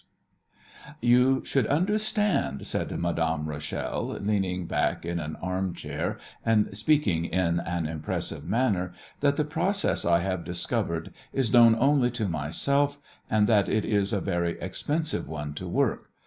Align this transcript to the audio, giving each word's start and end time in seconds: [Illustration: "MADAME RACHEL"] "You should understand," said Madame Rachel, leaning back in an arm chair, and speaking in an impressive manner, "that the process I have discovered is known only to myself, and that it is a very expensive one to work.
[Illustration: 0.03 0.55
"MADAME 0.55 0.87
RACHEL"] 0.87 1.09
"You 1.41 1.45
should 1.45 1.67
understand," 1.67 2.65
said 2.65 2.99
Madame 2.99 3.47
Rachel, 3.47 4.07
leaning 4.19 4.65
back 4.65 5.05
in 5.05 5.19
an 5.19 5.35
arm 5.35 5.75
chair, 5.75 6.17
and 6.43 6.75
speaking 6.75 7.25
in 7.25 7.59
an 7.59 7.85
impressive 7.85 8.43
manner, 8.43 8.93
"that 9.19 9.37
the 9.37 9.45
process 9.45 10.03
I 10.03 10.21
have 10.21 10.43
discovered 10.43 11.13
is 11.31 11.53
known 11.53 11.75
only 11.75 12.09
to 12.09 12.27
myself, 12.27 12.97
and 13.29 13.45
that 13.45 13.69
it 13.69 13.85
is 13.85 14.11
a 14.11 14.19
very 14.21 14.59
expensive 14.59 15.27
one 15.27 15.53
to 15.53 15.67
work. 15.67 16.09